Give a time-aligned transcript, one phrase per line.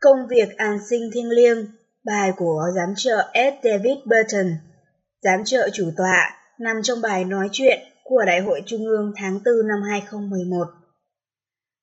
[0.00, 1.66] Công việc an sinh thiêng liêng,
[2.04, 3.64] bài của giám trợ S.
[3.64, 4.52] David Burton.
[5.22, 9.32] Giám trợ chủ tọa nằm trong bài nói chuyện của Đại hội Trung ương tháng
[9.32, 10.64] 4 năm 2011.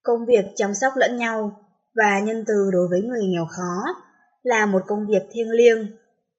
[0.03, 1.61] Công việc chăm sóc lẫn nhau
[1.95, 3.95] và nhân từ đối với người nghèo khó
[4.43, 5.87] là một công việc thiêng liêng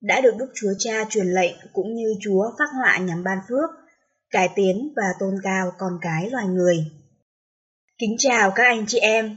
[0.01, 3.71] đã được Đức Chúa Cha truyền lệnh cũng như Chúa phát họa nhằm ban phước,
[4.31, 6.77] cải tiến và tôn cao con cái loài người.
[7.99, 9.37] Kính chào các anh chị em,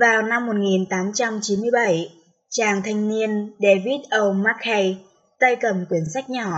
[0.00, 2.08] vào năm 1897,
[2.50, 4.32] chàng thanh niên David O.
[4.32, 5.04] Mackay
[5.40, 6.52] tay cầm quyển sách nhỏ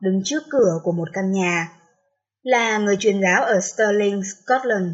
[0.00, 1.68] đứng trước cửa của một căn nhà.
[2.42, 4.86] Là người truyền giáo ở Stirling, Scotland,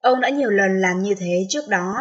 [0.00, 1.94] ông đã nhiều lần làm như thế trước đó.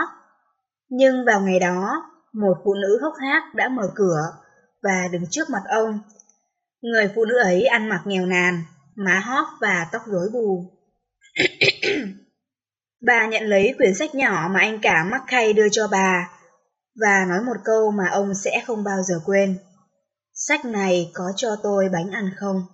[0.90, 2.04] Nhưng vào ngày đó,
[2.34, 4.22] một phụ nữ hốc hác đã mở cửa
[4.84, 6.00] và đứng trước mặt ông.
[6.82, 8.64] Người phụ nữ ấy ăn mặc nghèo nàn,
[8.96, 10.64] má hóp và tóc rối bù.
[13.02, 16.32] Bà nhận lấy quyển sách nhỏ mà anh cả Mackay đưa cho bà
[17.02, 19.58] và nói một câu mà ông sẽ không bao giờ quên.
[20.34, 22.66] Sách này có cho tôi bánh ăn không?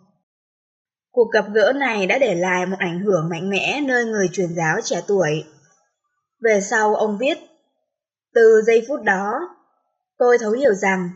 [1.12, 4.56] Cuộc gặp gỡ này đã để lại một ảnh hưởng mạnh mẽ nơi người truyền
[4.56, 5.44] giáo trẻ tuổi.
[6.42, 7.38] Về sau ông viết,
[8.34, 9.34] từ giây phút đó,
[10.18, 11.10] tôi thấu hiểu rằng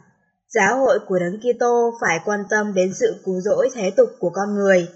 [0.48, 4.30] giáo hội của Đấng Kitô phải quan tâm đến sự cứu rỗi thế tục của
[4.30, 4.90] con người.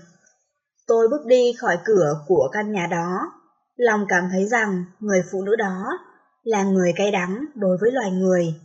[0.88, 3.32] Tôi bước đi khỏi cửa của căn nhà đó
[3.76, 6.00] lòng cảm thấy rằng người phụ nữ đó
[6.44, 8.56] là người cay đắng đối với loài người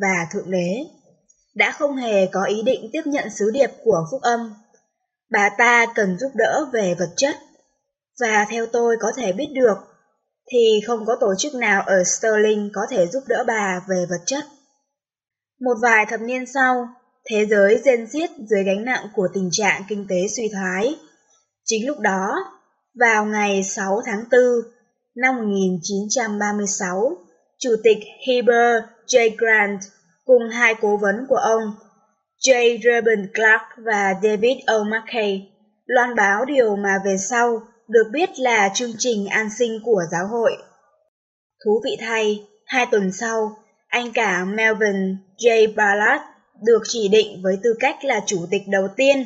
[0.00, 0.84] và Thượng Đế,
[1.54, 4.54] đã không hề có ý định tiếp nhận sứ điệp của phúc âm.
[5.30, 7.36] Bà ta cần giúp đỡ về vật chất,
[8.20, 9.76] và theo tôi có thể biết được,
[10.52, 14.22] thì không có tổ chức nào ở Sterling có thể giúp đỡ bà về vật
[14.26, 14.44] chất.
[15.60, 16.88] Một vài thập niên sau,
[17.30, 20.96] thế giới rên xiết dưới gánh nặng của tình trạng kinh tế suy thoái.
[21.64, 22.34] Chính lúc đó,
[23.00, 24.40] vào ngày 6 tháng 4
[25.14, 27.16] năm 1936,
[27.58, 29.36] Chủ tịch Heber J.
[29.38, 29.80] Grant
[30.24, 31.62] cùng hai cố vấn của ông,
[32.46, 32.78] J.
[32.84, 34.84] Reuben Clark và David O.
[34.84, 35.52] McKay,
[35.86, 40.26] loan báo điều mà về sau được biết là chương trình an sinh của giáo
[40.26, 40.56] hội.
[41.64, 43.56] Thú vị thay, hai tuần sau,
[43.88, 45.74] anh cả Melvin J.
[45.74, 46.22] Ballard
[46.66, 49.24] được chỉ định với tư cách là chủ tịch đầu tiên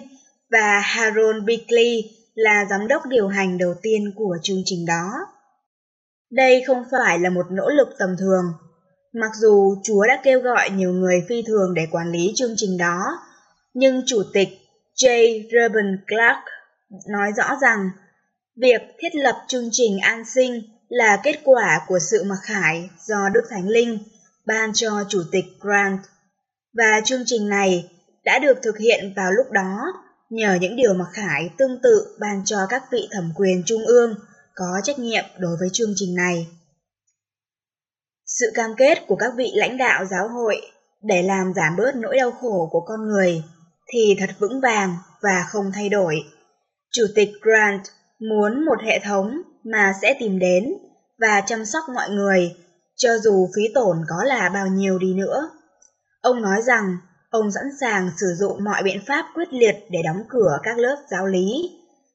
[0.51, 5.11] và Harold Bickley là giám đốc điều hành đầu tiên của chương trình đó.
[6.31, 8.45] Đây không phải là một nỗ lực tầm thường.
[9.13, 12.79] Mặc dù Chúa đã kêu gọi nhiều người phi thường để quản lý chương trình
[12.79, 13.19] đó,
[13.75, 14.49] nhưng Chủ tịch
[14.97, 15.43] J.
[15.53, 16.45] Reuben Clark
[17.09, 17.91] nói rõ rằng
[18.57, 23.29] việc thiết lập chương trình an sinh là kết quả của sự mặc khải do
[23.35, 23.99] Đức Thánh Linh
[24.47, 26.01] ban cho Chủ tịch Grant.
[26.73, 27.91] Và chương trình này
[28.25, 29.93] đã được thực hiện vào lúc đó
[30.31, 34.15] nhờ những điều mặc khải tương tự ban cho các vị thẩm quyền trung ương
[34.55, 36.47] có trách nhiệm đối với chương trình này.
[38.27, 40.57] Sự cam kết của các vị lãnh đạo giáo hội
[41.03, 43.45] để làm giảm bớt nỗi đau khổ của con người
[43.93, 46.17] thì thật vững vàng và không thay đổi.
[46.93, 47.83] Chủ tịch Grant
[48.19, 50.73] muốn một hệ thống mà sẽ tìm đến
[51.19, 52.57] và chăm sóc mọi người,
[52.97, 55.51] cho dù phí tổn có là bao nhiêu đi nữa.
[56.21, 56.97] Ông nói rằng
[57.31, 60.97] ông sẵn sàng sử dụng mọi biện pháp quyết liệt để đóng cửa các lớp
[61.11, 61.71] giáo lý,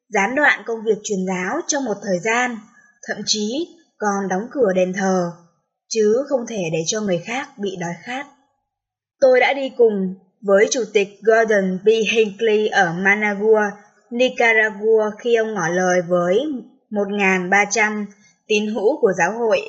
[0.09, 2.57] gián đoạn công việc truyền giáo trong một thời gian,
[3.07, 3.67] thậm chí
[3.97, 5.31] còn đóng cửa đền thờ,
[5.89, 8.27] chứ không thể để cho người khác bị đói khát.
[9.19, 11.87] Tôi đã đi cùng với Chủ tịch Gordon B.
[12.11, 13.61] Hinckley ở Managua,
[14.09, 16.39] Nicaragua khi ông ngỏ lời với
[16.89, 18.05] 1.300
[18.47, 19.61] tín hữu của giáo hội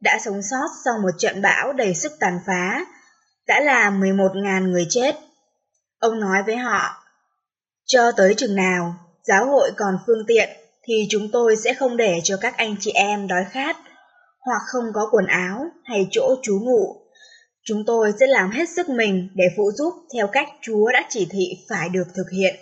[0.00, 2.84] đã sống sót sau một trận bão đầy sức tàn phá
[3.46, 5.16] đã là 11.000 người chết.
[5.98, 7.04] Ông nói với họ,
[7.86, 10.48] cho tới chừng nào giáo hội còn phương tiện
[10.88, 13.76] thì chúng tôi sẽ không để cho các anh chị em đói khát
[14.40, 16.96] hoặc không có quần áo hay chỗ trú ngụ.
[17.64, 21.26] Chúng tôi sẽ làm hết sức mình để phụ giúp theo cách Chúa đã chỉ
[21.30, 22.54] thị phải được thực hiện.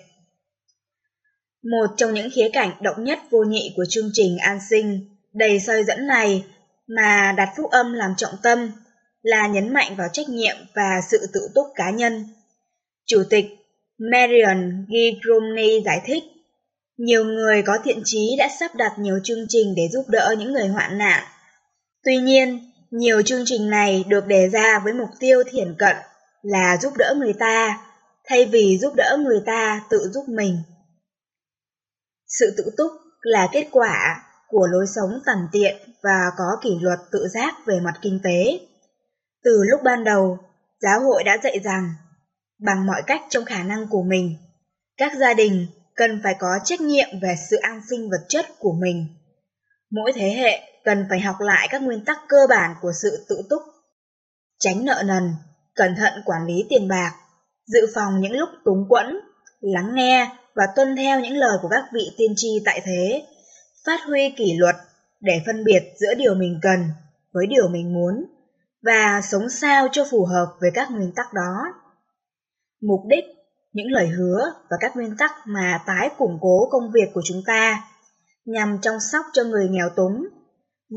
[1.63, 5.61] Một trong những khía cạnh động nhất vô nhị của chương trình an sinh đầy
[5.61, 6.45] soi dẫn này
[6.87, 8.73] mà đặt phúc âm làm trọng tâm
[9.23, 12.25] là nhấn mạnh vào trách nhiệm và sự tự túc cá nhân.
[13.07, 13.47] Chủ tịch
[13.99, 16.23] Marion Gibromney giải thích,
[16.97, 20.53] nhiều người có thiện chí đã sắp đặt nhiều chương trình để giúp đỡ những
[20.53, 21.25] người hoạn nạn
[22.05, 25.97] Tuy nhiên, nhiều chương trình này được đề ra với mục tiêu thiển cận
[26.43, 27.87] là giúp đỡ người ta,
[28.25, 30.59] thay vì giúp đỡ người ta tự giúp mình.
[32.27, 32.91] Sự tự túc
[33.21, 37.81] là kết quả của lối sống tầm tiện và có kỷ luật tự giác về
[37.81, 38.61] mặt kinh tế.
[39.45, 40.39] Từ lúc ban đầu,
[40.81, 41.95] giáo hội đã dạy rằng,
[42.59, 44.37] bằng mọi cách trong khả năng của mình,
[44.97, 48.73] các gia đình cần phải có trách nhiệm về sự an sinh vật chất của
[48.73, 49.07] mình.
[49.91, 53.43] Mỗi thế hệ cần phải học lại các nguyên tắc cơ bản của sự tự
[53.51, 53.63] túc.
[54.59, 55.35] Tránh nợ nần,
[55.75, 57.13] cẩn thận quản lý tiền bạc,
[57.67, 59.21] dự phòng những lúc túng quẫn,
[59.61, 63.23] lắng nghe và tuân theo những lời của các vị tiên tri tại thế,
[63.87, 64.77] phát huy kỷ luật
[65.21, 66.89] để phân biệt giữa điều mình cần
[67.33, 68.25] với điều mình muốn
[68.83, 71.57] và sống sao cho phù hợp với các nguyên tắc đó.
[72.83, 73.25] Mục đích,
[73.73, 77.43] những lời hứa và các nguyên tắc mà tái củng cố công việc của chúng
[77.47, 77.85] ta
[78.45, 80.27] nhằm chăm sóc cho người nghèo túng,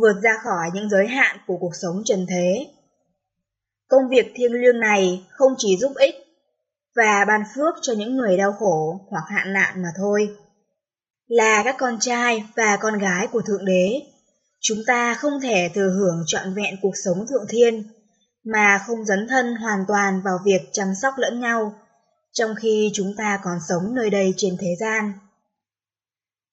[0.02, 2.68] vượt ra khỏi những giới hạn của cuộc sống trần thế.
[3.88, 6.16] Công việc thiêng liêng này không chỉ giúp ích
[6.96, 10.38] và ban phước cho những người đau khổ hoặc hạn nạn mà thôi.
[11.28, 14.02] Là các con trai và con gái của Thượng Đế,
[14.64, 17.84] chúng ta không thể thừa hưởng trọn vẹn cuộc sống thượng thiên
[18.44, 21.76] mà không dấn thân hoàn toàn vào việc chăm sóc lẫn nhau,
[22.32, 25.14] trong khi chúng ta còn sống nơi đây trên thế gian.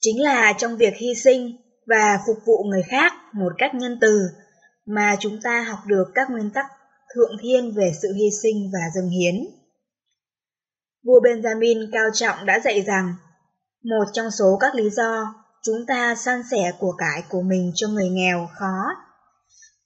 [0.00, 4.28] Chính là trong việc hy sinh và phục vụ người khác một cách nhân từ
[4.86, 6.66] mà chúng ta học được các nguyên tắc
[7.14, 9.34] thượng thiên về sự hy sinh và dâng hiến.
[11.04, 13.14] Vua Benjamin cao trọng đã dạy rằng,
[13.84, 17.88] một trong số các lý do chúng ta san sẻ của cải của mình cho
[17.88, 18.84] người nghèo khó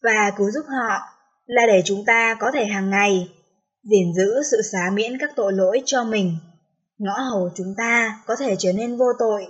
[0.03, 1.01] và cứu giúp họ
[1.47, 3.29] là để chúng ta có thể hàng ngày
[3.91, 6.37] gìn giữ sự xá miễn các tội lỗi cho mình,
[6.99, 9.47] ngõ hầu chúng ta có thể trở nên vô tội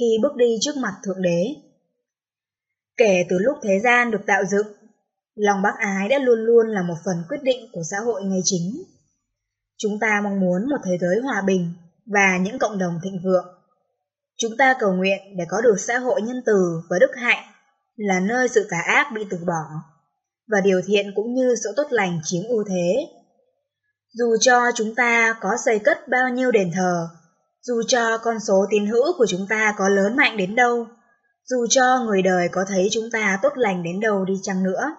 [0.00, 1.44] khi bước đi trước mặt Thượng Đế.
[2.96, 4.66] Kể từ lúc thế gian được tạo dựng,
[5.34, 8.40] lòng bác ái đã luôn luôn là một phần quyết định của xã hội ngày
[8.44, 8.82] chính.
[9.78, 11.72] Chúng ta mong muốn một thế giới hòa bình
[12.06, 13.53] và những cộng đồng thịnh vượng.
[14.36, 17.44] Chúng ta cầu nguyện để có được xã hội nhân từ và đức hạnh
[17.96, 19.80] là nơi sự tà ác bị từ bỏ
[20.48, 22.94] và điều thiện cũng như sự tốt lành chiếm ưu thế.
[24.12, 27.08] Dù cho chúng ta có xây cất bao nhiêu đền thờ,
[27.62, 30.86] dù cho con số tín hữu của chúng ta có lớn mạnh đến đâu,
[31.44, 34.96] dù cho người đời có thấy chúng ta tốt lành đến đâu đi chăng nữa.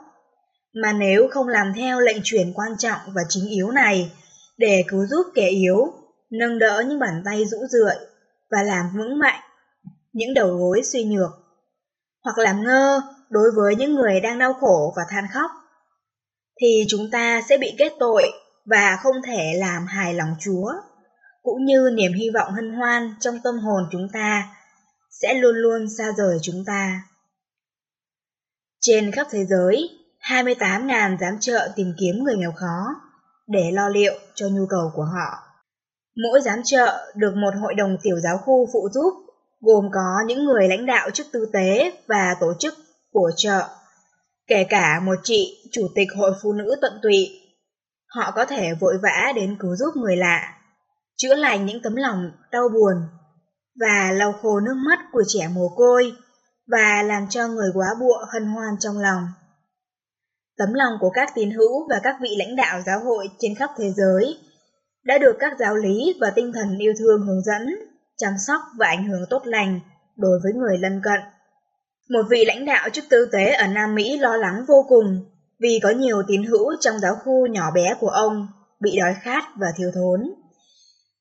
[0.73, 4.11] Mà nếu không làm theo lệnh truyền quan trọng và chính yếu này
[4.57, 5.93] để cứu giúp kẻ yếu,
[6.31, 7.95] nâng đỡ những bàn tay rũ rượi
[8.51, 9.41] và làm vững mạnh
[10.13, 11.31] những đầu gối suy nhược,
[12.23, 15.51] hoặc làm ngơ đối với những người đang đau khổ và than khóc,
[16.61, 18.23] thì chúng ta sẽ bị kết tội
[18.65, 20.71] và không thể làm hài lòng Chúa,
[21.43, 24.55] cũng như niềm hy vọng hân hoan trong tâm hồn chúng ta
[25.21, 27.01] sẽ luôn luôn xa rời chúng ta.
[28.81, 29.89] Trên khắp thế giới,
[30.21, 32.85] 28.000 giám trợ tìm kiếm người nghèo khó
[33.47, 35.44] để lo liệu cho nhu cầu của họ.
[36.23, 39.13] Mỗi giám trợ được một hội đồng tiểu giáo khu phụ giúp,
[39.61, 42.73] gồm có những người lãnh đạo chức tư tế và tổ chức
[43.11, 43.67] của chợ,
[44.47, 47.41] kể cả một chị chủ tịch hội phụ nữ tận tụy.
[48.07, 50.57] Họ có thể vội vã đến cứu giúp người lạ,
[51.15, 52.95] chữa lành những tấm lòng đau buồn
[53.79, 56.11] và lau khô nước mắt của trẻ mồ côi
[56.67, 59.23] và làm cho người quá bụa hân hoan trong lòng.
[60.57, 63.69] Tấm lòng của các tín hữu và các vị lãnh đạo giáo hội trên khắp
[63.77, 64.37] thế giới
[65.05, 67.75] đã được các giáo lý và tinh thần yêu thương hướng dẫn,
[68.17, 69.79] chăm sóc và ảnh hưởng tốt lành
[70.15, 71.19] đối với người lân cận.
[72.09, 75.25] Một vị lãnh đạo chức tư tế ở Nam Mỹ lo lắng vô cùng
[75.59, 78.47] vì có nhiều tín hữu trong giáo khu nhỏ bé của ông
[78.79, 80.33] bị đói khát và thiếu thốn.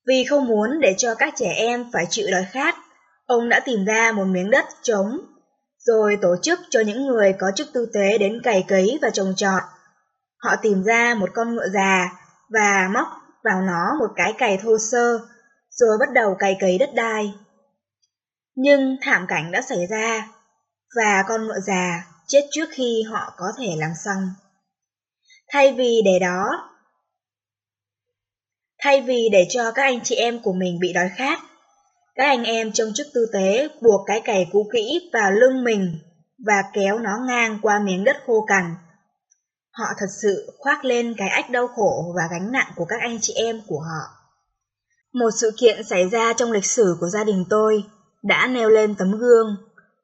[0.07, 2.75] Vì không muốn để cho các trẻ em phải chịu đói khát,
[3.25, 5.19] ông đã tìm ra một miếng đất trống,
[5.79, 9.33] rồi tổ chức cho những người có chức tư tế đến cày cấy và trồng
[9.35, 9.61] trọt.
[10.37, 12.09] Họ tìm ra một con ngựa già
[12.49, 13.07] và móc
[13.45, 15.19] vào nó một cái cày thô sơ,
[15.69, 17.33] rồi bắt đầu cày cấy đất đai.
[18.55, 20.27] Nhưng thảm cảnh đã xảy ra,
[20.95, 24.29] và con ngựa già chết trước khi họ có thể làm xong.
[25.47, 26.69] Thay vì để đó,
[28.79, 31.39] thay vì để cho các anh chị em của mình bị đói khát,
[32.15, 35.99] các anh em trong chức tư tế buộc cái cày cũ kỹ vào lưng mình
[36.45, 38.75] và kéo nó ngang qua miếng đất khô cằn.
[39.77, 43.17] Họ thật sự khoác lên cái ách đau khổ và gánh nặng của các anh
[43.21, 44.15] chị em của họ.
[45.13, 47.83] Một sự kiện xảy ra trong lịch sử của gia đình tôi
[48.23, 49.55] đã nêu lên tấm gương,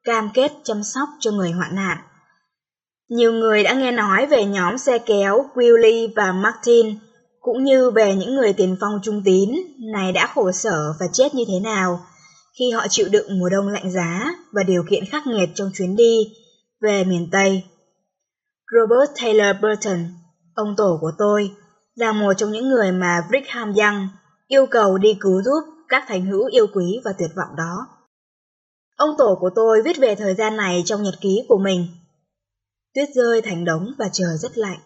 [0.04, 1.98] cam kết chăm sóc cho người hoạn nạn.
[3.08, 6.98] Nhiều người đã nghe nói về nhóm xe kéo Willie và Martin,
[7.40, 9.50] cũng như về những người tiền phong trung tín
[9.92, 12.00] này đã khổ sở và chết như thế nào
[12.58, 15.96] khi họ chịu đựng mùa đông lạnh giá và điều kiện khắc nghiệt trong chuyến
[15.96, 16.32] đi
[16.80, 17.62] về miền Tây.
[18.74, 19.98] Robert Taylor Burton,
[20.54, 21.50] ông tổ của tôi,
[21.94, 24.08] là một trong những người mà Brigham Young
[24.46, 27.86] yêu cầu đi cứu giúp các thành hữu yêu quý và tuyệt vọng đó.
[28.96, 31.86] Ông tổ của tôi viết về thời gian này trong nhật ký của mình.
[32.94, 34.78] Tuyết rơi thành đống và trời rất lạnh.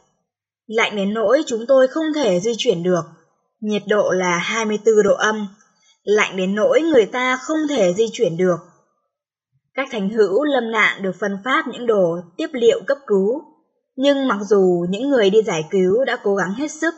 [0.66, 3.02] Lạnh đến nỗi chúng tôi không thể di chuyển được.
[3.60, 5.48] Nhiệt độ là 24 độ âm.
[6.02, 8.56] Lạnh đến nỗi người ta không thể di chuyển được.
[9.74, 13.42] Các thành hữu lâm nạn được phân phát những đồ tiếp liệu cấp cứu.
[13.96, 16.94] Nhưng mặc dù những người đi giải cứu đã cố gắng hết sức,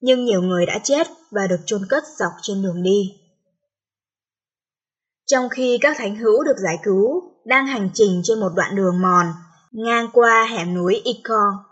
[0.00, 3.12] nhưng nhiều người đã chết và được chôn cất dọc trên đường đi.
[5.26, 9.02] Trong khi các thánh hữu được giải cứu đang hành trình trên một đoạn đường
[9.02, 9.26] mòn
[9.72, 11.64] ngang qua hẻm núi Ico,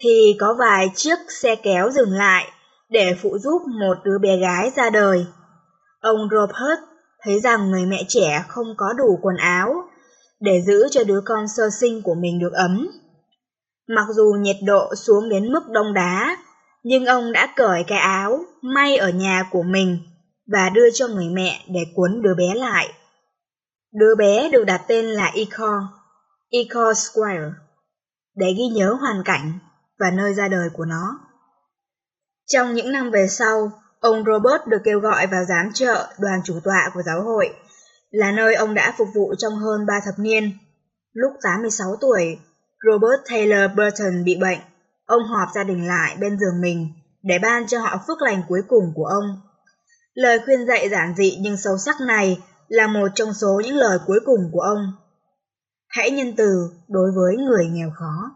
[0.00, 2.46] thì có vài chiếc xe kéo dừng lại
[2.88, 5.26] để phụ giúp một đứa bé gái ra đời.
[6.00, 6.80] Ông Robert
[7.22, 9.74] thấy rằng người mẹ trẻ không có đủ quần áo
[10.40, 12.88] để giữ cho đứa con sơ sinh của mình được ấm.
[13.88, 16.36] Mặc dù nhiệt độ xuống đến mức đông đá,
[16.82, 19.98] nhưng ông đã cởi cái áo may ở nhà của mình
[20.52, 22.92] và đưa cho người mẹ để cuốn đứa bé lại.
[23.92, 25.82] Đứa bé được đặt tên là Ecor,
[26.50, 27.50] Ecor Squire,
[28.34, 29.58] để ghi nhớ hoàn cảnh
[29.98, 31.18] và nơi ra đời của nó.
[32.46, 36.60] Trong những năm về sau, ông Robert được kêu gọi vào giám trợ đoàn chủ
[36.64, 37.54] tọa của giáo hội,
[38.10, 40.58] là nơi ông đã phục vụ trong hơn ba thập niên.
[41.12, 42.38] Lúc 86 tuổi,
[42.86, 44.58] Robert Taylor Burton bị bệnh.
[45.06, 46.88] Ông họp gia đình lại bên giường mình
[47.22, 49.40] để ban cho họ phước lành cuối cùng của ông.
[50.14, 53.98] Lời khuyên dạy giản dị nhưng sâu sắc này là một trong số những lời
[54.06, 54.92] cuối cùng của ông.
[55.88, 58.30] Hãy nhân từ đối với người nghèo khó.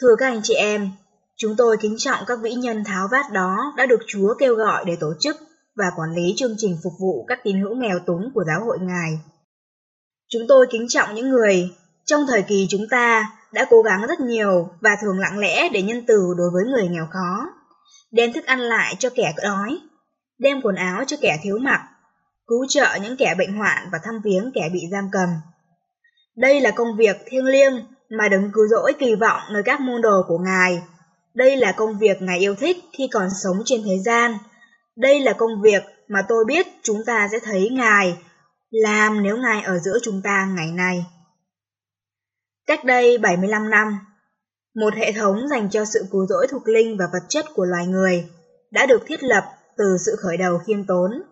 [0.00, 0.90] Thưa các anh chị em,
[1.36, 4.84] chúng tôi kính trọng các vĩ nhân tháo vát đó đã được Chúa kêu gọi
[4.86, 5.36] để tổ chức
[5.76, 8.78] và quản lý chương trình phục vụ các tín hữu nghèo túng của giáo hội
[8.80, 9.20] Ngài.
[10.28, 11.70] Chúng tôi kính trọng những người
[12.12, 15.82] trong thời kỳ chúng ta đã cố gắng rất nhiều và thường lặng lẽ để
[15.82, 17.46] nhân từ đối với người nghèo khó,
[18.10, 19.78] đem thức ăn lại cho kẻ đói,
[20.38, 21.80] đem quần áo cho kẻ thiếu mặc,
[22.46, 25.28] cứu trợ những kẻ bệnh hoạn và thăm viếng kẻ bị giam cầm.
[26.36, 27.86] Đây là công việc thiêng liêng
[28.18, 30.82] mà đấng cứu rỗi kỳ vọng nơi các môn đồ của Ngài.
[31.34, 34.38] Đây là công việc Ngài yêu thích khi còn sống trên thế gian.
[34.96, 38.16] Đây là công việc mà tôi biết chúng ta sẽ thấy Ngài
[38.70, 41.04] làm nếu Ngài ở giữa chúng ta ngày nay.
[42.66, 43.98] Cách đây 75 năm,
[44.74, 47.86] một hệ thống dành cho sự cứu rỗi thuộc linh và vật chất của loài
[47.86, 48.30] người
[48.70, 49.44] đã được thiết lập
[49.76, 51.22] từ sự khởi đầu khiêm tốn.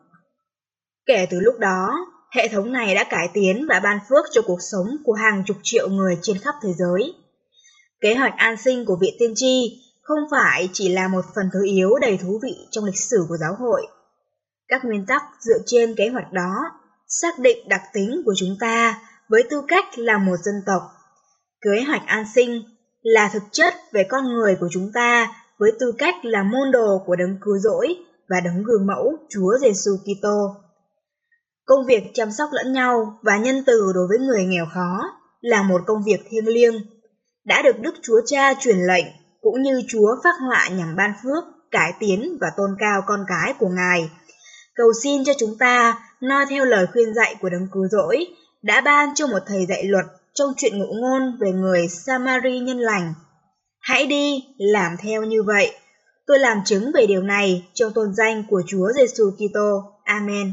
[1.06, 4.58] Kể từ lúc đó, hệ thống này đã cải tiến và ban phước cho cuộc
[4.72, 7.14] sống của hàng chục triệu người trên khắp thế giới.
[8.00, 11.64] Kế hoạch an sinh của vị tiên tri không phải chỉ là một phần thứ
[11.64, 13.86] yếu đầy thú vị trong lịch sử của giáo hội.
[14.68, 16.54] Các nguyên tắc dựa trên kế hoạch đó
[17.08, 20.82] xác định đặc tính của chúng ta với tư cách là một dân tộc.
[21.60, 22.62] Kế hoạch an sinh
[23.02, 27.02] là thực chất về con người của chúng ta với tư cách là môn đồ
[27.06, 27.96] của đấng cứu rỗi
[28.28, 30.56] và đấng gương mẫu Chúa Giêsu Kitô.
[31.64, 35.00] Công việc chăm sóc lẫn nhau và nhân từ đối với người nghèo khó
[35.40, 36.74] là một công việc thiêng liêng,
[37.44, 39.06] đã được Đức Chúa Cha truyền lệnh
[39.40, 43.54] cũng như Chúa phát họa nhằm ban phước, cải tiến và tôn cao con cái
[43.58, 44.10] của Ngài.
[44.74, 48.26] Cầu xin cho chúng ta noi theo lời khuyên dạy của đấng cứu rỗi
[48.62, 50.04] đã ban cho một thầy dạy luật
[50.40, 53.14] trong chuyện ngụ ngôn về người Samari nhân lành.
[53.80, 55.72] Hãy đi, làm theo như vậy.
[56.26, 59.82] Tôi làm chứng về điều này trong tôn danh của Chúa Giêsu Kitô.
[60.04, 60.52] Amen.